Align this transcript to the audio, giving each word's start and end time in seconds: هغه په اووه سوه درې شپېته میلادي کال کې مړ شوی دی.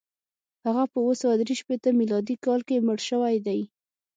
هغه 0.65 0.83
په 0.91 0.97
اووه 1.01 1.15
سوه 1.21 1.33
درې 1.41 1.55
شپېته 1.61 1.89
میلادي 1.99 2.35
کال 2.45 2.59
کې 2.67 2.83
مړ 2.85 2.99
شوی 3.09 3.35
دی. 3.47 3.59